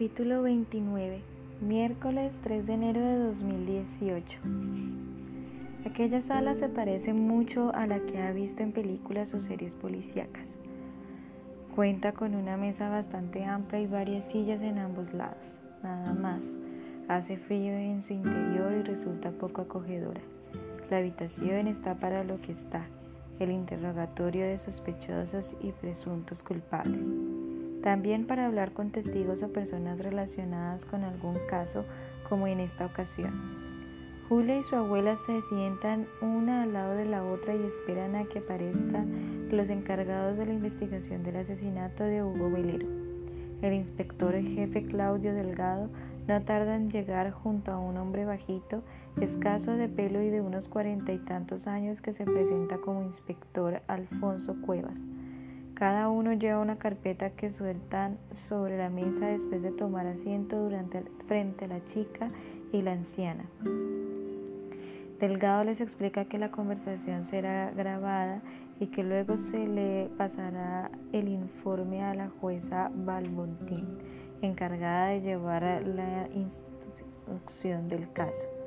Capítulo 0.00 0.40
29 0.40 1.20
Miércoles 1.60 2.40
3 2.42 2.66
de 2.66 2.72
enero 2.72 3.00
de 3.02 3.18
2018 3.18 4.38
Aquella 5.84 6.22
sala 6.22 6.54
se 6.54 6.70
parece 6.70 7.12
mucho 7.12 7.70
a 7.74 7.86
la 7.86 8.00
que 8.00 8.18
ha 8.18 8.32
visto 8.32 8.62
en 8.62 8.72
películas 8.72 9.34
o 9.34 9.42
series 9.42 9.74
policíacas. 9.74 10.46
Cuenta 11.76 12.12
con 12.12 12.34
una 12.34 12.56
mesa 12.56 12.88
bastante 12.88 13.44
amplia 13.44 13.82
y 13.82 13.86
varias 13.88 14.24
sillas 14.32 14.62
en 14.62 14.78
ambos 14.78 15.12
lados, 15.12 15.58
nada 15.82 16.14
más. 16.14 16.40
Hace 17.06 17.36
frío 17.36 17.74
en 17.74 18.00
su 18.00 18.14
interior 18.14 18.72
y 18.72 18.82
resulta 18.82 19.32
poco 19.32 19.60
acogedora. 19.60 20.22
La 20.88 20.96
habitación 20.96 21.66
está 21.66 21.96
para 21.96 22.24
lo 22.24 22.40
que 22.40 22.52
está, 22.52 22.86
el 23.38 23.50
interrogatorio 23.50 24.46
de 24.46 24.56
sospechosos 24.56 25.54
y 25.60 25.72
presuntos 25.72 26.42
culpables. 26.42 27.29
También 27.82 28.26
para 28.26 28.46
hablar 28.46 28.72
con 28.72 28.90
testigos 28.90 29.42
o 29.42 29.52
personas 29.52 29.98
relacionadas 29.98 30.84
con 30.84 31.04
algún 31.04 31.36
caso, 31.48 31.84
como 32.28 32.46
en 32.46 32.60
esta 32.60 32.86
ocasión. 32.86 33.32
Julia 34.28 34.58
y 34.58 34.62
su 34.62 34.76
abuela 34.76 35.16
se 35.16 35.42
sientan 35.42 36.06
una 36.22 36.62
al 36.62 36.72
lado 36.72 36.94
de 36.94 37.04
la 37.04 37.24
otra 37.24 37.54
y 37.54 37.62
esperan 37.64 38.14
a 38.14 38.24
que 38.26 38.38
aparezcan 38.38 39.48
los 39.50 39.68
encargados 39.68 40.38
de 40.38 40.46
la 40.46 40.52
investigación 40.52 41.24
del 41.24 41.36
asesinato 41.36 42.04
de 42.04 42.22
Hugo 42.22 42.50
Velero. 42.50 42.86
El 43.62 43.72
inspector 43.72 44.32
jefe 44.40 44.84
Claudio 44.84 45.34
Delgado 45.34 45.90
no 46.28 46.40
tarda 46.42 46.76
en 46.76 46.90
llegar 46.90 47.32
junto 47.32 47.72
a 47.72 47.78
un 47.78 47.96
hombre 47.96 48.24
bajito, 48.24 48.84
escaso 49.20 49.72
de 49.72 49.88
pelo 49.88 50.22
y 50.22 50.30
de 50.30 50.40
unos 50.40 50.68
cuarenta 50.68 51.12
y 51.12 51.18
tantos 51.18 51.66
años 51.66 52.00
que 52.00 52.12
se 52.12 52.24
presenta 52.24 52.78
como 52.78 53.02
inspector 53.02 53.82
Alfonso 53.88 54.54
Cuevas. 54.64 55.00
Cada 55.80 56.10
uno 56.10 56.34
lleva 56.34 56.60
una 56.60 56.76
carpeta 56.76 57.30
que 57.30 57.50
sueltan 57.50 58.18
sobre 58.50 58.76
la 58.76 58.90
mesa 58.90 59.28
después 59.28 59.62
de 59.62 59.70
tomar 59.70 60.06
asiento 60.06 60.68
frente 61.26 61.64
a 61.64 61.68
la 61.68 61.82
chica 61.86 62.28
y 62.70 62.82
la 62.82 62.92
anciana. 62.92 63.46
Delgado 65.18 65.64
les 65.64 65.80
explica 65.80 66.26
que 66.26 66.36
la 66.36 66.50
conversación 66.50 67.24
será 67.24 67.70
grabada 67.70 68.42
y 68.78 68.88
que 68.88 69.02
luego 69.02 69.38
se 69.38 69.66
le 69.66 70.10
pasará 70.18 70.90
el 71.14 71.28
informe 71.28 72.02
a 72.02 72.12
la 72.12 72.28
jueza 72.28 72.90
Balbontín, 72.94 73.86
encargada 74.42 75.06
de 75.06 75.22
llevar 75.22 75.62
la 75.62 76.28
instrucción 76.34 77.88
del 77.88 78.12
caso. 78.12 78.59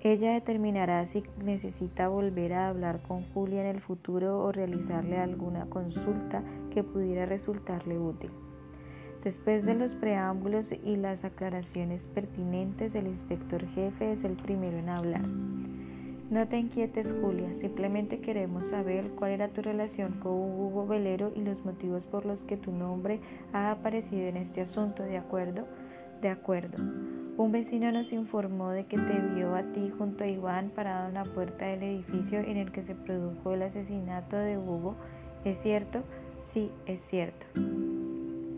Ella 0.00 0.32
determinará 0.32 1.04
si 1.06 1.24
necesita 1.42 2.08
volver 2.08 2.52
a 2.52 2.68
hablar 2.68 3.00
con 3.02 3.24
Julia 3.32 3.62
en 3.62 3.76
el 3.76 3.80
futuro 3.80 4.38
o 4.40 4.52
realizarle 4.52 5.18
alguna 5.18 5.66
consulta 5.66 6.42
que 6.72 6.84
pudiera 6.84 7.26
resultarle 7.26 7.98
útil. 7.98 8.30
Después 9.24 9.66
de 9.66 9.74
los 9.74 9.96
preámbulos 9.96 10.70
y 10.70 10.96
las 10.96 11.24
aclaraciones 11.24 12.04
pertinentes, 12.14 12.94
el 12.94 13.08
inspector 13.08 13.66
jefe 13.74 14.12
es 14.12 14.22
el 14.22 14.36
primero 14.36 14.78
en 14.78 14.88
hablar. 14.88 15.26
No 16.30 16.46
te 16.46 16.58
inquietes, 16.58 17.12
Julia, 17.20 17.52
simplemente 17.54 18.20
queremos 18.20 18.68
saber 18.68 19.10
cuál 19.16 19.32
era 19.32 19.48
tu 19.48 19.62
relación 19.62 20.20
con 20.20 20.32
Hugo 20.32 20.86
Velero 20.86 21.32
y 21.34 21.40
los 21.40 21.64
motivos 21.64 22.06
por 22.06 22.26
los 22.26 22.42
que 22.42 22.56
tu 22.56 22.70
nombre 22.70 23.18
ha 23.52 23.72
aparecido 23.72 24.28
en 24.28 24.36
este 24.36 24.60
asunto, 24.60 25.02
¿de 25.02 25.16
acuerdo? 25.16 25.66
De 26.20 26.28
acuerdo. 26.28 26.76
Un 27.38 27.52
vecino 27.52 27.92
nos 27.92 28.12
informó 28.12 28.72
de 28.72 28.86
que 28.86 28.96
te 28.96 29.20
vio 29.32 29.54
a 29.54 29.62
ti 29.62 29.92
junto 29.96 30.24
a 30.24 30.26
Iván 30.26 30.70
parado 30.74 31.06
en 31.06 31.14
la 31.14 31.22
puerta 31.22 31.66
del 31.66 31.84
edificio 31.84 32.40
en 32.40 32.56
el 32.56 32.72
que 32.72 32.82
se 32.82 32.96
produjo 32.96 33.52
el 33.52 33.62
asesinato 33.62 34.36
de 34.36 34.58
Hugo. 34.58 34.96
¿Es 35.44 35.58
cierto? 35.58 36.02
Sí, 36.52 36.72
es 36.86 37.00
cierto. 37.00 37.46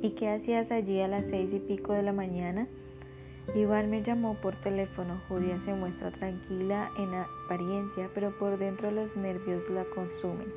¿Y 0.00 0.12
qué 0.18 0.30
hacías 0.30 0.70
allí 0.70 0.98
a 1.02 1.08
las 1.08 1.24
seis 1.24 1.50
y 1.52 1.58
pico 1.58 1.92
de 1.92 2.02
la 2.02 2.14
mañana? 2.14 2.68
Iván 3.54 3.90
me 3.90 4.02
llamó 4.02 4.36
por 4.36 4.56
teléfono. 4.56 5.20
Julia 5.28 5.60
se 5.60 5.74
muestra 5.74 6.10
tranquila 6.10 6.90
en 6.96 7.10
apariencia, 7.12 8.08
pero 8.14 8.30
por 8.38 8.58
dentro 8.58 8.90
los 8.90 9.14
nervios 9.14 9.62
la 9.68 9.84
consumen. 9.94 10.48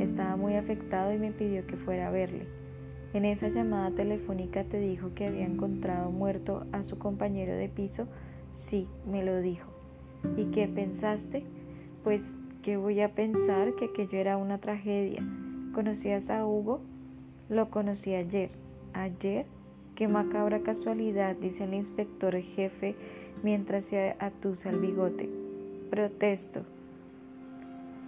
Estaba 0.00 0.36
muy 0.36 0.54
afectado 0.54 1.12
y 1.12 1.18
me 1.18 1.32
pidió 1.32 1.66
que 1.66 1.76
fuera 1.76 2.06
a 2.06 2.12
verle. 2.12 2.46
En 3.14 3.24
esa 3.24 3.48
llamada 3.48 3.92
telefónica 3.92 4.64
te 4.64 4.80
dijo 4.80 5.14
que 5.14 5.28
había 5.28 5.46
encontrado 5.46 6.10
muerto 6.10 6.66
a 6.72 6.82
su 6.82 6.98
compañero 6.98 7.54
de 7.54 7.68
piso. 7.68 8.08
Sí, 8.54 8.88
me 9.08 9.24
lo 9.24 9.40
dijo. 9.40 9.70
¿Y 10.36 10.46
qué 10.46 10.66
pensaste? 10.66 11.44
Pues 12.02 12.24
que 12.64 12.76
voy 12.76 13.00
a 13.02 13.14
pensar 13.14 13.72
que 13.76 13.84
aquello 13.84 14.18
era 14.18 14.36
una 14.36 14.58
tragedia. 14.58 15.22
¿Conocías 15.74 16.28
a 16.28 16.44
Hugo? 16.44 16.80
Lo 17.48 17.70
conocí 17.70 18.16
ayer. 18.16 18.50
¿Ayer? 18.94 19.46
Qué 19.94 20.08
macabra 20.08 20.64
casualidad, 20.64 21.36
dice 21.36 21.64
el 21.64 21.74
inspector 21.74 22.36
jefe 22.40 22.96
mientras 23.44 23.84
se 23.84 24.16
atusa 24.18 24.70
el 24.70 24.80
bigote. 24.80 25.30
Protesto. 25.88 26.62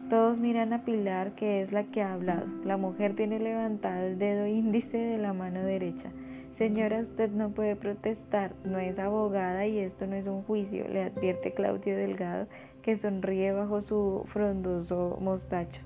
Todos 0.09 0.39
miran 0.39 0.72
a 0.72 0.84
Pilar, 0.84 1.33
que 1.33 1.62
es 1.62 1.72
la 1.72 1.83
que 1.83 2.00
ha 2.00 2.12
hablado. 2.12 2.47
La 2.65 2.77
mujer 2.77 3.17
tiene 3.17 3.41
levantado 3.41 4.06
el 4.06 4.19
dedo 4.21 4.47
índice 4.47 4.97
de 4.97 5.19
la 5.19 5.33
mano 5.33 5.65
derecha. 5.65 6.12
Señora, 6.53 7.00
usted 7.00 7.28
no 7.33 7.50
puede 7.50 7.75
protestar, 7.75 8.55
no 8.65 8.78
es 8.78 9.00
abogada 9.00 9.66
y 9.66 9.81
esto 9.81 10.06
no 10.06 10.15
es 10.15 10.28
un 10.28 10.45
juicio, 10.45 10.87
le 10.87 11.03
advierte 11.03 11.55
Claudio 11.55 11.97
Delgado, 11.97 12.47
que 12.83 12.97
sonríe 12.97 13.50
bajo 13.50 13.81
su 13.81 14.22
frondoso 14.28 15.19
mostacho. 15.21 15.81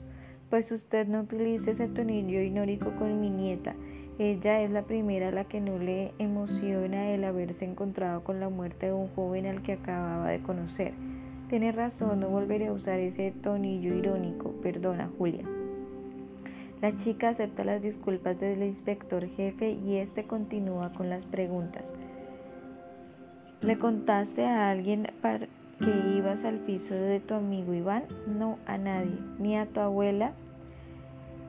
Pues 0.50 0.70
usted 0.70 1.08
no 1.08 1.20
utilice 1.20 1.70
ese 1.70 1.88
tonillo 1.88 2.42
inórico 2.42 2.90
con 2.96 3.22
mi 3.22 3.30
nieta. 3.30 3.74
Ella 4.18 4.60
es 4.60 4.70
la 4.70 4.82
primera 4.82 5.28
a 5.28 5.32
la 5.32 5.44
que 5.44 5.62
no 5.62 5.78
le 5.78 6.12
emociona 6.18 7.08
el 7.08 7.24
haberse 7.24 7.64
encontrado 7.64 8.22
con 8.22 8.38
la 8.38 8.50
muerte 8.50 8.86
de 8.86 8.92
un 8.92 9.08
joven 9.08 9.46
al 9.46 9.62
que 9.62 9.72
acababa 9.72 10.28
de 10.28 10.42
conocer. 10.42 10.92
Tienes 11.50 11.74
razón, 11.74 12.20
no 12.20 12.28
volveré 12.28 12.68
a 12.68 12.72
usar 12.72 13.00
ese 13.00 13.32
tonillo 13.32 13.92
irónico. 13.92 14.52
Perdona, 14.62 15.10
Julia. 15.18 15.42
La 16.80 16.96
chica 16.96 17.30
acepta 17.30 17.64
las 17.64 17.82
disculpas 17.82 18.38
del 18.38 18.62
inspector 18.62 19.26
jefe 19.26 19.72
y 19.72 19.96
este 19.96 20.22
continúa 20.22 20.92
con 20.92 21.10
las 21.10 21.26
preguntas. 21.26 21.82
¿Le 23.62 23.80
contaste 23.80 24.46
a 24.46 24.70
alguien 24.70 25.10
que 25.80 26.16
ibas 26.16 26.44
al 26.44 26.58
piso 26.58 26.94
de 26.94 27.18
tu 27.18 27.34
amigo 27.34 27.74
Iván? 27.74 28.04
No, 28.28 28.60
a 28.64 28.78
nadie, 28.78 29.18
ni 29.40 29.56
a 29.56 29.66
tu 29.66 29.80
abuela. 29.80 30.34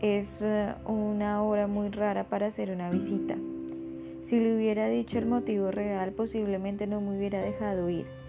Es 0.01 0.41
eh, 0.41 0.73
una 0.87 1.43
hora 1.43 1.67
muy 1.67 1.89
rara 1.89 2.23
para 2.23 2.47
hacer 2.47 2.71
una 2.71 2.89
visita. 2.89 3.35
Si 4.23 4.39
le 4.39 4.55
hubiera 4.55 4.87
dicho 4.87 5.19
el 5.19 5.27
motivo 5.27 5.69
real, 5.69 6.11
posiblemente 6.13 6.87
no 6.87 7.01
me 7.01 7.15
hubiera 7.15 7.39
dejado 7.39 7.87
ir. 7.87 8.20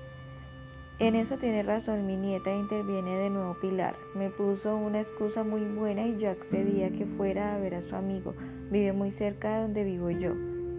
En 0.98 1.16
eso 1.16 1.36
tiene 1.36 1.62
razón 1.62 2.06
mi 2.06 2.16
nieta, 2.16 2.54
interviene 2.54 3.16
de 3.16 3.30
nuevo 3.30 3.54
Pilar. 3.60 3.96
Me 4.14 4.30
puso 4.30 4.76
una 4.76 5.00
excusa 5.00 5.42
muy 5.42 5.62
buena 5.62 6.06
y 6.06 6.18
yo 6.18 6.30
accedí 6.30 6.82
a 6.82 6.90
que 6.90 7.06
fuera 7.06 7.54
a 7.54 7.58
ver 7.58 7.74
a 7.74 7.82
su 7.82 7.96
amigo. 7.96 8.34
Vive 8.70 8.92
muy 8.92 9.10
cerca 9.10 9.54
de 9.54 9.62
donde 9.62 9.84
vivo 9.84 10.10
yo. 10.10 10.32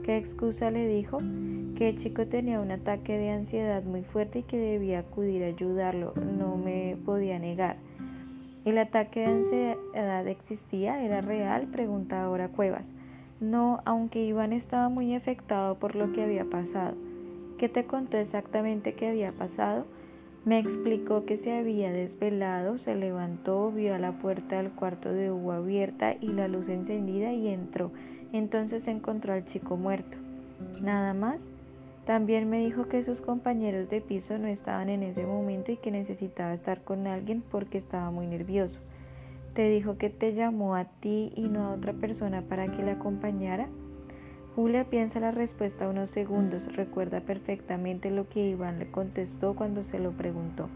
¿Qué 0.03 0.17
excusa 0.17 0.71
le 0.71 0.87
dijo? 0.87 1.17
Que 1.75 1.89
el 1.89 1.97
chico 1.97 2.27
tenía 2.27 2.59
un 2.59 2.71
ataque 2.71 3.17
de 3.17 3.31
ansiedad 3.31 3.83
muy 3.83 4.03
fuerte 4.03 4.39
y 4.39 4.43
que 4.43 4.57
debía 4.57 4.99
acudir 4.99 5.43
a 5.43 5.47
ayudarlo. 5.47 6.13
No 6.37 6.55
me 6.55 6.97
podía 7.05 7.39
negar. 7.39 7.77
¿El 8.65 8.77
ataque 8.77 9.21
de 9.21 9.25
ansiedad 9.25 10.27
existía? 10.27 11.03
¿Era 11.03 11.21
real? 11.21 11.67
Pregunta 11.67 12.23
ahora 12.23 12.47
Cuevas. 12.47 12.89
No, 13.41 13.81
aunque 13.83 14.23
Iván 14.23 14.53
estaba 14.53 14.87
muy 14.87 15.15
afectado 15.15 15.75
por 15.75 15.95
lo 15.95 16.13
que 16.13 16.23
había 16.23 16.45
pasado. 16.45 16.95
¿Qué 17.57 17.67
te 17.67 17.85
contó 17.85 18.17
exactamente 18.17 18.93
qué 18.93 19.09
había 19.09 19.33
pasado? 19.33 19.85
Me 20.45 20.59
explicó 20.59 21.25
que 21.25 21.37
se 21.37 21.57
había 21.57 21.91
desvelado, 21.93 22.77
se 22.77 22.95
levantó, 22.95 23.71
vio 23.71 23.95
a 23.95 23.99
la 23.99 24.11
puerta 24.11 24.57
del 24.57 24.71
cuarto 24.71 25.13
de 25.13 25.31
Hugo 25.31 25.53
abierta 25.53 26.15
y 26.19 26.27
la 26.27 26.49
luz 26.49 26.67
encendida 26.67 27.31
y 27.31 27.47
entró. 27.47 27.91
Entonces 28.33 28.87
encontró 28.89 29.31
al 29.31 29.45
chico 29.45 29.77
muerto. 29.77 30.17
Nada 30.81 31.13
más. 31.13 31.47
También 32.05 32.49
me 32.49 32.59
dijo 32.59 32.89
que 32.89 33.03
sus 33.03 33.21
compañeros 33.21 33.89
de 33.89 34.01
piso 34.01 34.37
no 34.37 34.47
estaban 34.47 34.89
en 34.89 35.03
ese 35.03 35.25
momento 35.25 35.71
y 35.71 35.77
que 35.77 35.89
necesitaba 35.89 36.53
estar 36.53 36.81
con 36.83 37.07
alguien 37.07 37.41
porque 37.49 37.77
estaba 37.77 38.11
muy 38.11 38.27
nervioso. 38.27 38.77
Te 39.53 39.69
dijo 39.69 39.97
que 39.97 40.09
te 40.09 40.33
llamó 40.33 40.75
a 40.75 40.83
ti 40.83 41.31
y 41.37 41.43
no 41.43 41.67
a 41.67 41.71
otra 41.71 41.93
persona 41.93 42.41
para 42.41 42.65
que 42.65 42.83
la 42.83 42.93
acompañara. 42.93 43.69
Julia 44.55 44.83
piensa 44.83 45.19
la 45.19 45.31
respuesta 45.31 45.89
unos 45.89 46.11
segundos, 46.11 46.63
recuerda 46.75 47.21
perfectamente 47.21 48.11
lo 48.11 48.29
que 48.29 48.49
Iván 48.49 48.77
le 48.77 48.91
contestó 48.91 49.55
cuando 49.55 49.83
se 49.83 49.97
lo 49.97 50.11
preguntó. 50.11 50.69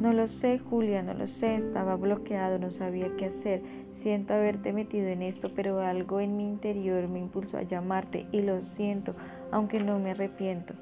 No 0.00 0.12
lo 0.12 0.26
sé, 0.26 0.58
Julia, 0.58 1.02
no 1.02 1.12
lo 1.12 1.26
sé, 1.26 1.56
estaba 1.56 1.96
bloqueado, 1.96 2.58
no 2.58 2.70
sabía 2.70 3.14
qué 3.18 3.26
hacer. 3.26 3.62
Siento 3.92 4.34
haberte 4.34 4.72
metido 4.72 5.06
en 5.08 5.22
esto, 5.22 5.50
pero 5.54 5.80
algo 5.80 6.18
en 6.20 6.36
mi 6.36 6.44
interior 6.48 7.08
me 7.08 7.20
impulsó 7.20 7.58
a 7.58 7.62
llamarte 7.62 8.26
y 8.32 8.40
lo 8.40 8.62
siento, 8.64 9.14
aunque 9.52 9.80
no 9.80 9.98
me 9.98 10.12
arrepiento. 10.12 10.74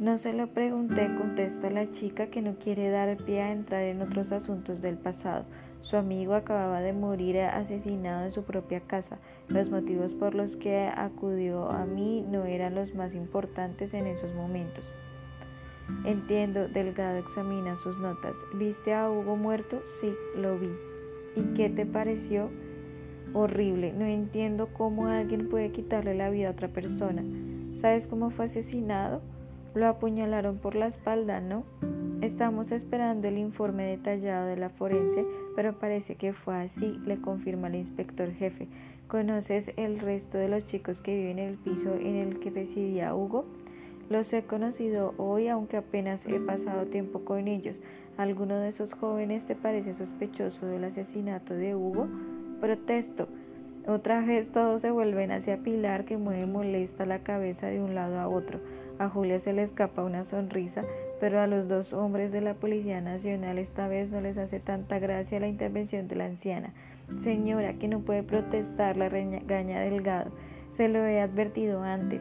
No 0.00 0.18
se 0.18 0.32
lo 0.32 0.48
pregunté, 0.48 1.06
contesta 1.16 1.70
la 1.70 1.90
chica 1.92 2.26
que 2.26 2.42
no 2.42 2.56
quiere 2.56 2.90
dar 2.90 3.16
pie 3.18 3.42
a 3.42 3.52
entrar 3.52 3.82
en 3.82 4.02
otros 4.02 4.32
asuntos 4.32 4.82
del 4.82 4.96
pasado. 4.96 5.44
Su 5.90 5.96
amigo 5.96 6.34
acababa 6.34 6.80
de 6.80 6.92
morir 6.92 7.38
asesinado 7.38 8.26
en 8.26 8.32
su 8.32 8.42
propia 8.42 8.80
casa. 8.80 9.18
Los 9.48 9.70
motivos 9.70 10.14
por 10.14 10.34
los 10.34 10.56
que 10.56 10.88
acudió 10.88 11.70
a 11.70 11.86
mí 11.86 12.26
no 12.28 12.44
eran 12.44 12.74
los 12.74 12.92
más 12.96 13.14
importantes 13.14 13.94
en 13.94 14.08
esos 14.08 14.34
momentos. 14.34 14.84
Entiendo, 16.04 16.66
Delgado 16.66 17.18
examina 17.18 17.76
sus 17.76 17.96
notas. 17.98 18.34
¿Viste 18.54 18.94
a 18.94 19.08
Hugo 19.08 19.36
muerto? 19.36 19.80
Sí, 20.00 20.12
lo 20.36 20.58
vi. 20.58 20.70
¿Y 21.36 21.42
qué 21.54 21.70
te 21.70 21.86
pareció? 21.86 22.50
Horrible. 23.32 23.92
No 23.92 24.06
entiendo 24.06 24.68
cómo 24.72 25.06
alguien 25.06 25.48
puede 25.48 25.70
quitarle 25.70 26.16
la 26.16 26.30
vida 26.30 26.48
a 26.48 26.52
otra 26.52 26.66
persona. 26.66 27.22
¿Sabes 27.74 28.08
cómo 28.08 28.30
fue 28.30 28.46
asesinado? 28.46 29.20
Lo 29.74 29.86
apuñalaron 29.86 30.58
por 30.58 30.74
la 30.74 30.88
espalda, 30.88 31.40
¿no? 31.40 31.62
Estamos 32.22 32.72
esperando 32.72 33.28
el 33.28 33.38
informe 33.38 33.84
detallado 33.84 34.46
de 34.46 34.56
la 34.56 34.70
forense, 34.70 35.24
pero 35.56 35.72
parece 35.72 36.14
que 36.14 36.34
fue 36.34 36.54
así, 36.54 37.00
le 37.06 37.16
confirma 37.16 37.68
el 37.68 37.76
inspector 37.76 38.30
jefe. 38.30 38.68
¿Conoces 39.08 39.72
el 39.76 39.98
resto 39.98 40.36
de 40.36 40.48
los 40.48 40.66
chicos 40.66 41.00
que 41.00 41.16
viven 41.16 41.38
en 41.38 41.48
el 41.48 41.56
piso 41.56 41.94
en 41.94 42.16
el 42.16 42.38
que 42.38 42.50
residía 42.50 43.14
Hugo? 43.14 43.46
Los 44.10 44.32
he 44.32 44.42
conocido 44.42 45.14
hoy, 45.16 45.48
aunque 45.48 45.78
apenas 45.78 46.26
he 46.26 46.38
pasado 46.38 46.86
tiempo 46.86 47.24
con 47.24 47.48
ellos. 47.48 47.80
¿Alguno 48.18 48.58
de 48.58 48.68
esos 48.68 48.92
jóvenes 48.94 49.44
te 49.44 49.56
parece 49.56 49.94
sospechoso 49.94 50.66
del 50.66 50.84
asesinato 50.84 51.54
de 51.54 51.74
Hugo? 51.74 52.06
Protesto. 52.60 53.26
Otra 53.86 54.20
vez 54.20 54.50
todos 54.50 54.82
se 54.82 54.90
vuelven 54.90 55.32
hacia 55.32 55.58
Pilar, 55.58 56.04
que 56.04 56.16
mueve 56.16 56.46
molesta 56.46 57.06
la 57.06 57.20
cabeza 57.20 57.68
de 57.68 57.80
un 57.80 57.94
lado 57.94 58.18
a 58.18 58.28
otro. 58.28 58.60
A 58.98 59.08
Julia 59.08 59.38
se 59.38 59.52
le 59.52 59.62
escapa 59.62 60.02
una 60.02 60.24
sonrisa, 60.24 60.82
pero 61.20 61.40
a 61.40 61.46
los 61.46 61.68
dos 61.68 61.92
hombres 61.92 62.32
de 62.32 62.40
la 62.40 62.54
Policía 62.54 63.00
Nacional 63.00 63.58
esta 63.58 63.88
vez 63.88 64.10
no 64.10 64.20
les 64.20 64.36
hace 64.36 64.60
tanta 64.60 64.98
gracia 64.98 65.40
la 65.40 65.48
intervención 65.48 66.08
de 66.08 66.16
la 66.16 66.26
anciana. 66.26 66.72
Señora, 67.22 67.74
que 67.74 67.88
no 67.88 68.00
puede 68.00 68.22
protestar, 68.22 68.96
la 68.96 69.08
regaña 69.08 69.80
Delgado. 69.80 70.30
Se 70.76 70.88
lo 70.88 71.06
he 71.06 71.20
advertido 71.20 71.82
antes. 71.82 72.20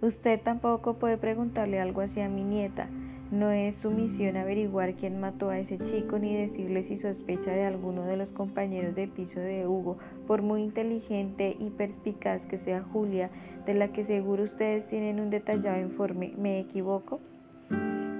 Usted 0.00 0.40
tampoco 0.40 0.94
puede 0.94 1.16
preguntarle 1.16 1.80
algo 1.80 2.00
así 2.00 2.20
a 2.20 2.28
mi 2.28 2.42
nieta. 2.42 2.88
No 3.30 3.50
es 3.50 3.76
su 3.76 3.90
misión 3.90 4.36
averiguar 4.36 4.94
quién 4.94 5.18
mató 5.18 5.50
a 5.50 5.58
ese 5.58 5.78
chico 5.78 6.18
ni 6.18 6.36
decirle 6.36 6.82
si 6.82 6.96
sospecha 6.98 7.50
de 7.52 7.64
alguno 7.64 8.04
de 8.04 8.16
los 8.16 8.30
compañeros 8.30 8.94
de 8.94 9.08
piso 9.08 9.40
de 9.40 9.66
Hugo, 9.66 9.96
por 10.26 10.42
muy 10.42 10.62
inteligente 10.62 11.56
y 11.58 11.70
perspicaz 11.70 12.44
que 12.46 12.58
sea 12.58 12.82
Julia, 12.82 13.30
de 13.66 13.74
la 13.74 13.88
que 13.88 14.04
seguro 14.04 14.44
ustedes 14.44 14.86
tienen 14.86 15.20
un 15.20 15.30
detallado 15.30 15.80
informe. 15.80 16.34
¿Me 16.36 16.60
equivoco? 16.60 17.20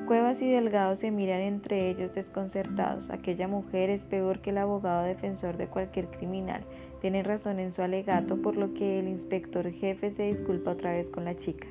Cuevas 0.07 0.43
y 0.43 0.51
Delgado 0.51 0.97
se 0.97 1.11
miran 1.11 1.41
entre 1.41 1.89
ellos 1.89 2.13
desconcertados. 2.15 3.09
Aquella 3.09 3.49
mujer 3.49 3.89
es 3.89 4.05
peor 4.05 4.41
que 4.41 4.51
el 4.51 4.59
abogado 4.59 5.05
defensor 5.05 5.57
de 5.57 5.67
cualquier 5.67 6.09
criminal. 6.09 6.63
Tiene 7.01 7.23
razón 7.23 7.59
en 7.59 7.73
su 7.73 7.81
alegato, 7.81 8.37
por 8.37 8.55
lo 8.55 8.75
que 8.75 8.99
el 8.99 9.09
inspector 9.09 9.71
jefe 9.71 10.11
se 10.11 10.25
disculpa 10.25 10.73
otra 10.73 10.93
vez 10.93 11.09
con 11.09 11.25
la 11.25 11.39
chica. 11.39 11.67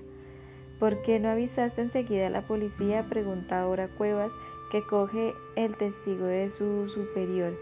¿Por 0.79 1.03
qué 1.03 1.19
no 1.19 1.29
avisaste 1.29 1.81
enseguida 1.81 2.25
a 2.25 2.31
la 2.31 2.41
policía? 2.41 3.05
Pregunta 3.07 3.61
ahora 3.61 3.87
Cuevas, 3.87 4.31
que 4.71 4.81
coge 4.81 5.33
el 5.55 5.77
testigo 5.77 6.25
de 6.25 6.49
su 6.49 6.89
superior. 6.89 7.53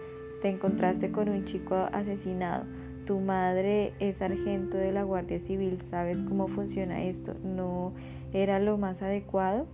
Te 0.42 0.50
encontraste 0.50 1.12
con 1.12 1.28
un 1.28 1.44
chico 1.44 1.76
asesinado. 1.92 2.64
Tu 3.06 3.20
madre 3.20 3.94
es 4.00 4.18
sargento 4.18 4.78
de 4.78 4.94
la 4.94 5.04
Guardia 5.04 5.40
Civil. 5.42 5.80
¿Sabes 5.90 6.22
cómo 6.22 6.48
funciona 6.48 7.04
esto? 7.04 7.34
¿No 7.44 7.92
era 8.32 8.60
lo 8.60 8.78
más 8.78 9.02
adecuado? 9.02 9.68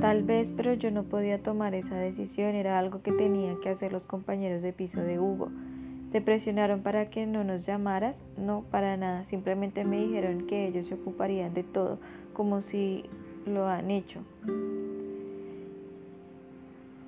Tal 0.00 0.22
vez, 0.22 0.50
pero 0.56 0.72
yo 0.72 0.90
no 0.90 1.02
podía 1.02 1.42
tomar 1.42 1.74
esa 1.74 1.94
decisión. 1.94 2.54
Era 2.54 2.78
algo 2.78 3.02
que 3.02 3.12
tenían 3.12 3.60
que 3.60 3.68
hacer 3.68 3.92
los 3.92 4.02
compañeros 4.04 4.62
de 4.62 4.72
piso 4.72 5.02
de 5.02 5.20
Hugo. 5.20 5.50
¿Te 6.10 6.22
presionaron 6.22 6.80
para 6.80 7.10
que 7.10 7.26
no 7.26 7.44
nos 7.44 7.66
llamaras? 7.66 8.16
No, 8.38 8.64
para 8.70 8.96
nada. 8.96 9.24
Simplemente 9.24 9.84
me 9.84 10.00
dijeron 10.00 10.46
que 10.46 10.66
ellos 10.66 10.86
se 10.86 10.94
ocuparían 10.94 11.52
de 11.52 11.64
todo, 11.64 11.98
como 12.32 12.62
si 12.62 13.04
lo 13.44 13.66
han 13.68 13.90
hecho. 13.90 14.20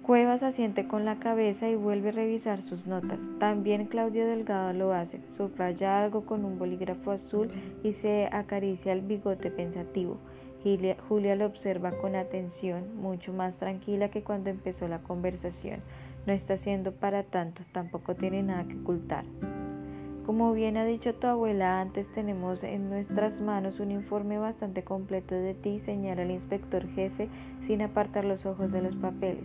Cuevas 0.03 0.43
asiente 0.43 0.87
con 0.87 1.05
la 1.05 1.19
cabeza 1.19 1.71
y 1.71 1.77
vuelve 1.77 2.11
a 2.11 2.13
revisar 2.13 2.61
sus 2.61 2.87
notas. 2.87 3.21
También 3.39 3.87
Claudio 3.87 4.27
Delgado 4.27 4.73
lo 4.75 4.93
hace. 4.93 5.21
Subraya 5.37 6.03
algo 6.03 6.27
con 6.27 6.45
un 6.45 6.59
bolígrafo 6.59 7.13
azul 7.13 7.49
y 7.83 7.93
se 7.95 8.29
acaricia 8.31 8.93
el 8.93 9.01
bigote 9.01 9.51
pensativo. 9.51 10.19
Julia, 10.63 11.37
lo 11.37 11.47
observa 11.47 11.91
con 11.91 12.15
atención, 12.15 12.97
mucho 12.97 13.33
más 13.33 13.57
tranquila 13.57 14.11
que 14.11 14.23
cuando 14.23 14.51
empezó 14.51 14.87
la 14.87 15.01
conversación. 15.01 15.81
No 16.27 16.33
está 16.33 16.57
siendo 16.57 16.93
para 16.93 17.25
tanto, 17.25 17.63
tampoco 17.73 18.15
tiene 18.15 18.43
nada 18.43 18.65
que 18.65 18.77
ocultar. 18.77 19.25
Como 20.25 20.53
bien 20.53 20.77
ha 20.77 20.85
dicho 20.85 21.15
tu 21.15 21.27
abuela 21.27 21.81
antes, 21.81 22.07
tenemos 22.15 22.63
en 22.63 22.89
nuestras 22.91 23.41
manos 23.41 23.81
un 23.81 23.91
informe 23.91 24.39
bastante 24.39 24.85
completo 24.85 25.35
de 25.35 25.55
ti, 25.55 25.81
señala 25.81 26.23
el 26.23 26.31
inspector 26.31 26.87
jefe 26.95 27.29
sin 27.67 27.83
apartar 27.83 28.25
los 28.25 28.47
ojos 28.47 28.71
de 28.71 28.83
los 28.83 28.95
papeles. 28.95 29.45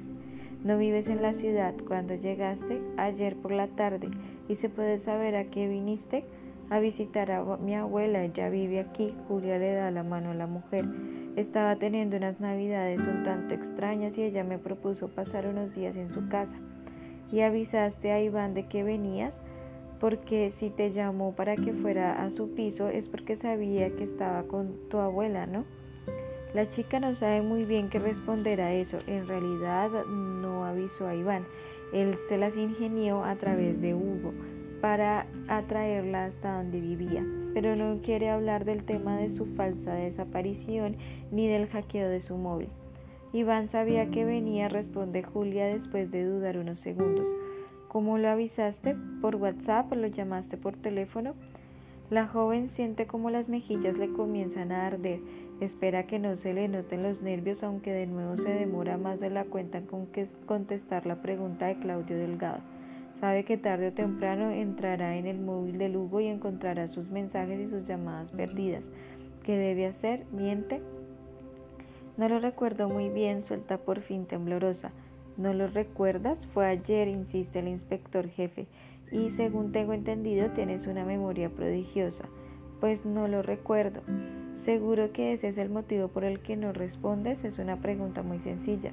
No 0.64 0.78
vives 0.78 1.08
en 1.08 1.24
la 1.24 1.34
ciudad 1.34 1.74
cuando 1.88 2.14
llegaste 2.14 2.80
ayer 2.98 3.36
por 3.38 3.52
la 3.52 3.68
tarde 3.68 4.10
y 4.48 4.56
se 4.56 4.70
puede 4.70 5.00
saber 5.00 5.36
a 5.36 5.46
qué 5.46 5.68
viniste 5.68 6.26
a 6.70 6.80
visitar 6.80 7.32
a 7.32 7.44
mi 7.58 7.76
abuela, 7.76 8.24
ella 8.24 8.50
vive 8.50 8.80
aquí. 8.80 9.14
Julia 9.28 9.58
le 9.58 9.74
da 9.74 9.92
la 9.92 10.04
mano 10.04 10.32
a 10.32 10.34
la 10.34 10.48
mujer. 10.48 10.86
Estaba 11.36 11.76
teniendo 11.78 12.18
unas 12.18 12.40
navidades 12.40 13.02
un 13.02 13.24
tanto 13.24 13.54
extrañas 13.54 14.18
y 14.18 14.24
ella 14.24 14.44
me 14.44 14.58
propuso 14.58 15.08
pasar 15.08 15.48
unos 15.48 15.74
días 15.74 15.96
en 15.96 16.10
su 16.10 16.28
casa. 16.28 16.58
Y 17.32 17.42
avisaste 17.42 18.12
a 18.12 18.22
Iván 18.22 18.54
de 18.54 18.68
que 18.68 18.84
venías, 18.84 19.38
porque 20.00 20.52
si 20.52 20.70
te 20.70 20.92
llamó 20.92 21.34
para 21.36 21.56
que 21.56 21.74
fuera 21.74 22.24
a 22.24 22.30
su 22.32 22.54
piso 22.54 22.90
es 22.90 23.08
porque 23.08 23.36
sabía 23.36 23.90
que 23.96 24.04
estaba 24.04 24.44
con 24.44 24.76
tu 24.90 24.98
abuela, 24.98 25.46
¿no? 25.46 25.66
La 26.54 26.70
chica 26.70 27.00
no 27.00 27.14
sabe 27.14 27.42
muy 27.42 27.66
bien 27.66 27.90
qué 27.90 28.00
responder 28.00 28.62
a 28.62 28.74
eso. 28.74 29.00
En 29.08 29.28
realidad 29.28 29.90
no 30.06 30.66
avisó 30.66 31.08
a 31.08 31.16
Iván. 31.16 31.46
Él 31.94 32.18
se 32.30 32.38
las 32.38 32.58
ingenió 32.58 33.24
a 33.24 33.36
través 33.36 33.80
de 33.82 33.94
Hugo 33.94 34.34
para 34.88 35.28
atraerla 35.50 36.28
hasta 36.28 36.60
donde 36.60 36.80
vivía, 36.80 37.22
pero 37.54 37.76
no 37.76 38.02
quiere 38.02 38.30
hablar 38.30 38.64
del 38.64 38.86
tema 38.86 39.18
de 39.18 39.28
su 39.28 39.46
falsa 39.46 39.94
desaparición 39.96 40.96
ni 41.30 41.46
del 41.46 41.68
hackeo 41.68 42.08
de 42.08 42.22
su 42.22 42.38
móvil. 42.38 42.70
Iván 43.34 43.68
sabía 43.68 44.10
que 44.12 44.24
venía, 44.24 44.70
responde 44.70 45.24
Julia 45.24 45.66
después 45.66 46.10
de 46.10 46.24
dudar 46.24 46.58
unos 46.58 46.80
segundos. 46.80 47.28
¿Cómo 47.90 48.18
lo 48.18 48.30
avisaste? 48.30 48.96
¿Por 49.20 49.36
WhatsApp 49.36 49.92
lo 49.94 50.08
llamaste 50.08 50.56
por 50.56 50.78
teléfono? 50.78 51.34
La 52.10 52.26
joven 52.26 52.70
siente 52.70 53.08
como 53.08 53.30
las 53.30 53.50
mejillas 53.50 53.98
le 53.98 54.14
comienzan 54.14 54.72
a 54.72 54.88
arder. 54.88 55.20
Espera 55.60 56.08
que 56.08 56.18
no 56.18 56.38
se 56.38 56.54
le 56.54 56.70
noten 56.70 57.04
los 57.04 57.22
nervios, 57.22 57.62
aunque 57.62 57.92
de 57.92 58.08
nuevo 58.08 58.38
se 58.38 58.52
demora 58.52 58.98
más 58.98 59.20
de 59.20 59.32
la 59.32 59.44
cuenta 59.44 59.82
con 59.82 60.08
que 60.08 60.30
contestar 60.46 61.06
la 61.06 61.22
pregunta 61.22 61.66
de 61.66 61.76
Claudio 61.76 62.16
Delgado. 62.16 62.77
Sabe 63.20 63.46
que 63.46 63.58
tarde 63.58 63.88
o 63.88 63.94
temprano 63.94 64.52
entrará 64.52 65.18
en 65.18 65.26
el 65.26 65.40
móvil 65.40 65.80
de 65.80 65.90
Lugo 65.90 66.20
y 66.20 66.28
encontrará 66.28 66.88
sus 66.88 67.10
mensajes 67.10 67.60
y 67.60 67.68
sus 67.68 67.88
llamadas 67.88 68.32
perdidas. 68.32 68.84
¿Qué 69.44 69.58
debe 69.58 69.88
hacer? 69.88 70.26
¿Miente? 70.32 70.82
No 72.16 72.30
lo 72.30 72.40
recuerdo 72.40 72.90
muy 72.90 73.10
bien, 73.10 73.42
suelta 73.42 73.80
por 73.80 74.02
fin 74.02 74.26
temblorosa. 74.26 74.92
¿No 75.36 75.54
lo 75.54 75.68
recuerdas? 75.68 76.46
Fue 76.48 76.68
ayer, 76.68 77.08
insiste 77.08 77.60
el 77.60 77.68
inspector 77.68 78.28
jefe, 78.28 78.68
y 79.12 79.32
según 79.32 79.72
tengo 79.72 79.94
entendido 79.94 80.52
tienes 80.52 80.86
una 80.86 81.04
memoria 81.04 81.50
prodigiosa. 81.50 82.26
Pues 82.80 83.06
no 83.06 83.28
lo 83.28 83.42
recuerdo. 83.42 84.02
Seguro 84.54 85.12
que 85.12 85.34
ese 85.34 85.48
es 85.48 85.58
el 85.58 85.70
motivo 85.70 86.08
por 86.08 86.24
el 86.24 86.40
que 86.40 86.56
no 86.56 86.74
respondes, 86.74 87.44
es 87.44 87.58
una 87.58 87.78
pregunta 87.78 88.22
muy 88.22 88.40
sencilla. 88.40 88.92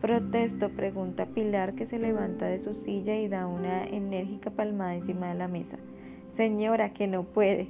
Protesto, 0.00 0.70
pregunta 0.70 1.26
Pilar, 1.26 1.74
que 1.74 1.84
se 1.84 1.98
levanta 1.98 2.46
de 2.46 2.58
su 2.58 2.74
silla 2.74 3.16
y 3.16 3.28
da 3.28 3.46
una 3.46 3.84
enérgica 3.84 4.50
palmada 4.50 4.94
encima 4.94 5.28
de 5.28 5.34
la 5.34 5.46
mesa. 5.46 5.76
Señora, 6.36 6.94
que 6.94 7.06
no 7.06 7.24
puede. 7.24 7.68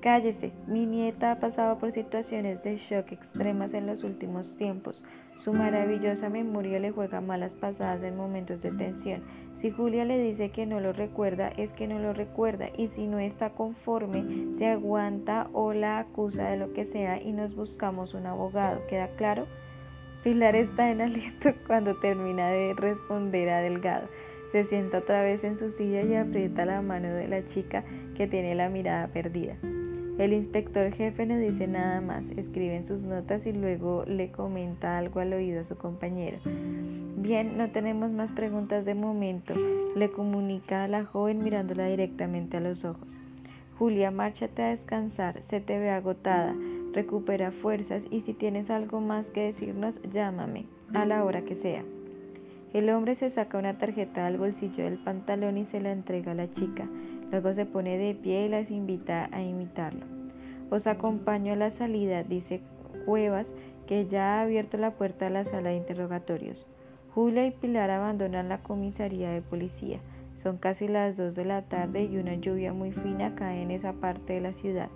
Cállese, 0.00 0.52
mi 0.66 0.86
nieta 0.86 1.32
ha 1.32 1.40
pasado 1.40 1.76
por 1.76 1.92
situaciones 1.92 2.62
de 2.62 2.78
shock 2.78 3.12
extremas 3.12 3.74
en 3.74 3.86
los 3.86 4.04
últimos 4.04 4.56
tiempos. 4.56 5.04
Su 5.44 5.52
maravillosa 5.52 6.30
memoria 6.30 6.78
le 6.78 6.92
juega 6.92 7.20
malas 7.20 7.52
pasadas 7.52 8.02
en 8.02 8.16
momentos 8.16 8.62
de 8.62 8.72
tensión. 8.72 9.22
Si 9.56 9.70
Julia 9.70 10.06
le 10.06 10.18
dice 10.18 10.50
que 10.52 10.64
no 10.64 10.80
lo 10.80 10.94
recuerda, 10.94 11.48
es 11.58 11.74
que 11.74 11.86
no 11.86 11.98
lo 11.98 12.14
recuerda, 12.14 12.70
y 12.74 12.88
si 12.88 13.06
no 13.06 13.18
está 13.18 13.50
conforme, 13.50 14.54
se 14.54 14.66
aguanta 14.66 15.48
o 15.52 15.74
la 15.74 15.98
acusa 15.98 16.48
de 16.48 16.56
lo 16.56 16.72
que 16.72 16.86
sea 16.86 17.22
y 17.22 17.32
nos 17.32 17.54
buscamos 17.54 18.14
un 18.14 18.24
abogado. 18.24 18.80
¿Queda 18.88 19.08
claro? 19.16 19.46
Pilar 20.22 20.54
está 20.54 20.90
en 20.90 21.00
aliento 21.00 21.50
cuando 21.66 21.96
termina 21.96 22.48
de 22.50 22.74
responder 22.74 23.48
a 23.48 23.60
Delgado. 23.60 24.08
Se 24.52 24.64
sienta 24.64 24.98
otra 24.98 25.22
vez 25.22 25.44
en 25.44 25.58
su 25.58 25.70
silla 25.70 26.02
y 26.02 26.14
aprieta 26.14 26.66
la 26.66 26.82
mano 26.82 27.08
de 27.08 27.28
la 27.28 27.46
chica 27.48 27.84
que 28.16 28.26
tiene 28.26 28.54
la 28.54 28.68
mirada 28.68 29.08
perdida. 29.08 29.56
El 30.18 30.34
inspector 30.34 30.92
jefe 30.92 31.24
no 31.24 31.38
dice 31.38 31.66
nada 31.66 32.02
más, 32.02 32.24
escribe 32.36 32.76
en 32.76 32.86
sus 32.86 33.02
notas 33.02 33.46
y 33.46 33.52
luego 33.52 34.04
le 34.06 34.30
comenta 34.30 34.98
algo 34.98 35.20
al 35.20 35.32
oído 35.32 35.62
a 35.62 35.64
su 35.64 35.76
compañero. 35.76 36.38
Bien, 37.16 37.56
no 37.56 37.70
tenemos 37.70 38.10
más 38.10 38.30
preguntas 38.30 38.84
de 38.84 38.94
momento, 38.94 39.54
le 39.96 40.10
comunica 40.10 40.84
a 40.84 40.88
la 40.88 41.06
joven 41.06 41.42
mirándola 41.42 41.86
directamente 41.86 42.58
a 42.58 42.60
los 42.60 42.84
ojos. 42.84 43.18
Julia, 43.78 44.10
márchate 44.10 44.62
a 44.62 44.68
descansar, 44.68 45.40
se 45.44 45.60
te 45.60 45.78
ve 45.78 45.88
agotada, 45.88 46.54
recupera 46.92 47.50
fuerzas 47.50 48.04
y 48.10 48.20
si 48.22 48.34
tienes 48.34 48.70
algo 48.70 49.00
más 49.00 49.26
que 49.30 49.42
decirnos, 49.42 50.00
llámame, 50.12 50.66
a 50.94 51.04
la 51.04 51.24
hora 51.24 51.42
que 51.42 51.54
sea. 51.54 51.84
El 52.72 52.88
hombre 52.90 53.16
se 53.16 53.30
saca 53.30 53.58
una 53.58 53.78
tarjeta 53.78 54.26
del 54.26 54.38
bolsillo 54.38 54.84
del 54.84 54.98
pantalón 54.98 55.58
y 55.58 55.66
se 55.66 55.80
la 55.80 55.90
entrega 55.90 56.32
a 56.32 56.36
la 56.36 56.52
chica. 56.52 56.88
Luego 57.30 57.52
se 57.52 57.66
pone 57.66 57.98
de 57.98 58.14
pie 58.14 58.46
y 58.46 58.48
las 58.48 58.70
invita 58.70 59.28
a 59.32 59.42
imitarlo. 59.42 60.06
Os 60.70 60.86
acompaño 60.86 61.52
a 61.52 61.56
la 61.56 61.70
salida, 61.70 62.22
dice 62.22 62.60
Cuevas, 63.04 63.50
que 63.88 64.06
ya 64.06 64.38
ha 64.38 64.42
abierto 64.42 64.76
la 64.76 64.92
puerta 64.92 65.26
a 65.26 65.30
la 65.30 65.44
sala 65.44 65.70
de 65.70 65.76
interrogatorios. 65.76 66.64
Julia 67.12 67.44
y 67.44 67.50
Pilar 67.50 67.90
abandonan 67.90 68.48
la 68.48 68.62
comisaría 68.62 69.30
de 69.30 69.42
policía. 69.42 69.98
Son 70.36 70.58
casi 70.58 70.86
las 70.86 71.16
dos 71.16 71.34
de 71.34 71.44
la 71.44 71.62
tarde 71.62 72.04
y 72.04 72.18
una 72.18 72.34
lluvia 72.36 72.72
muy 72.72 72.92
fina 72.92 73.34
cae 73.34 73.62
en 73.62 73.72
esa 73.72 73.94
parte 73.94 74.34
de 74.34 74.40
la 74.40 74.52
ciudad. 74.52 74.90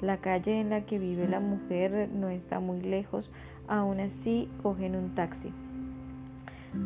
La 0.00 0.18
calle 0.18 0.60
en 0.60 0.70
la 0.70 0.82
que 0.82 0.98
vive 0.98 1.26
la 1.26 1.40
mujer 1.40 2.08
no 2.12 2.28
está 2.28 2.60
muy 2.60 2.80
lejos, 2.80 3.30
aún 3.66 3.98
así 4.00 4.48
cogen 4.62 4.94
un 4.94 5.14
taxi. 5.14 5.52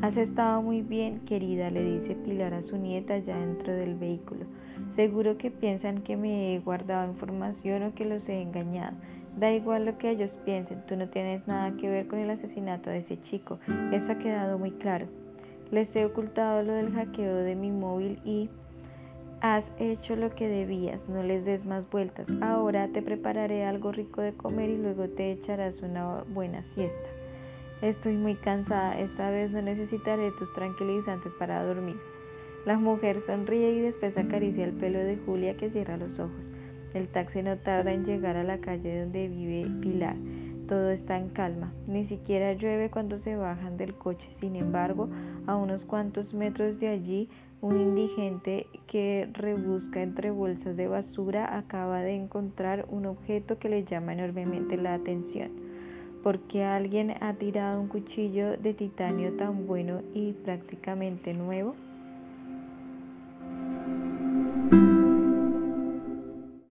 Has 0.00 0.16
estado 0.16 0.62
muy 0.62 0.80
bien, 0.80 1.20
querida, 1.20 1.70
le 1.70 1.82
dice 1.82 2.14
Pilar 2.14 2.54
a 2.54 2.62
su 2.62 2.76
nieta 2.76 3.18
ya 3.18 3.36
dentro 3.36 3.74
del 3.74 3.96
vehículo. 3.96 4.46
Seguro 4.94 5.36
que 5.36 5.50
piensan 5.50 6.02
que 6.02 6.16
me 6.16 6.54
he 6.54 6.60
guardado 6.60 7.10
información 7.10 7.82
o 7.82 7.94
que 7.94 8.04
los 8.04 8.28
he 8.28 8.40
engañado. 8.40 8.96
Da 9.36 9.50
igual 9.52 9.84
lo 9.84 9.98
que 9.98 10.10
ellos 10.10 10.36
piensen, 10.44 10.82
tú 10.86 10.96
no 10.96 11.08
tienes 11.08 11.46
nada 11.46 11.76
que 11.76 11.88
ver 11.88 12.06
con 12.06 12.18
el 12.18 12.30
asesinato 12.30 12.90
de 12.90 12.98
ese 12.98 13.20
chico. 13.22 13.58
Eso 13.92 14.12
ha 14.12 14.18
quedado 14.18 14.58
muy 14.58 14.70
claro. 14.72 15.06
Les 15.70 15.94
he 15.96 16.04
ocultado 16.04 16.62
lo 16.62 16.74
del 16.74 16.92
hackeo 16.92 17.36
de 17.36 17.54
mi 17.54 17.70
móvil 17.70 18.20
y 18.24 18.50
has 19.42 19.68
hecho 19.80 20.14
lo 20.14 20.30
que 20.36 20.46
debías, 20.46 21.08
no 21.08 21.24
les 21.24 21.44
des 21.44 21.64
más 21.64 21.90
vueltas. 21.90 22.28
Ahora 22.40 22.86
te 22.86 23.02
prepararé 23.02 23.64
algo 23.64 23.90
rico 23.90 24.22
de 24.22 24.32
comer 24.32 24.70
y 24.70 24.78
luego 24.78 25.08
te 25.08 25.32
echarás 25.32 25.74
una 25.82 26.22
buena 26.32 26.62
siesta. 26.62 27.08
Estoy 27.82 28.14
muy 28.14 28.36
cansada, 28.36 29.00
esta 29.00 29.30
vez 29.30 29.50
no 29.50 29.60
necesitaré 29.60 30.30
tus 30.38 30.52
tranquilizantes 30.54 31.32
para 31.40 31.64
dormir. 31.64 31.96
La 32.64 32.78
mujer 32.78 33.20
sonríe 33.26 33.72
y 33.72 33.80
después 33.80 34.16
acaricia 34.16 34.64
el 34.64 34.74
pelo 34.74 35.00
de 35.00 35.18
Julia 35.26 35.56
que 35.56 35.70
cierra 35.70 35.96
los 35.96 36.20
ojos. 36.20 36.52
El 36.94 37.08
taxi 37.08 37.42
no 37.42 37.56
tarda 37.58 37.92
en 37.92 38.04
llegar 38.04 38.36
a 38.36 38.44
la 38.44 38.58
calle 38.58 39.00
donde 39.00 39.26
vive 39.26 39.68
Pilar. 39.80 40.14
Todo 40.72 40.88
está 40.88 41.18
en 41.18 41.28
calma, 41.28 41.70
ni 41.86 42.06
siquiera 42.06 42.54
llueve 42.54 42.88
cuando 42.88 43.18
se 43.18 43.36
bajan 43.36 43.76
del 43.76 43.92
coche. 43.92 44.26
Sin 44.40 44.56
embargo, 44.56 45.06
a 45.46 45.54
unos 45.54 45.84
cuantos 45.84 46.32
metros 46.32 46.80
de 46.80 46.88
allí, 46.88 47.28
un 47.60 47.78
indigente 47.78 48.66
que 48.86 49.28
rebusca 49.34 50.02
entre 50.02 50.30
bolsas 50.30 50.74
de 50.74 50.88
basura 50.88 51.58
acaba 51.58 52.00
de 52.00 52.16
encontrar 52.16 52.86
un 52.88 53.04
objeto 53.04 53.58
que 53.58 53.68
le 53.68 53.84
llama 53.84 54.14
enormemente 54.14 54.78
la 54.78 54.94
atención. 54.94 55.50
porque 56.22 56.64
alguien 56.64 57.16
ha 57.20 57.34
tirado 57.34 57.78
un 57.78 57.88
cuchillo 57.88 58.56
de 58.56 58.72
titanio 58.72 59.34
tan 59.36 59.66
bueno 59.66 60.00
y 60.14 60.32
prácticamente 60.32 61.34
nuevo? 61.34 61.74